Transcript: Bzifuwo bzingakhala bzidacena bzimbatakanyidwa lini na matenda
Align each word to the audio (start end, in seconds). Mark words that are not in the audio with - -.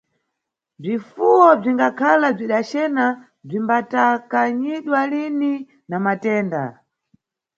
Bzifuwo 0.81 1.47
bzingakhala 1.59 2.27
bzidacena 2.35 3.05
bzimbatakanyidwa 3.45 4.99
lini 5.11 5.53
na 5.89 5.97
matenda 6.05 6.63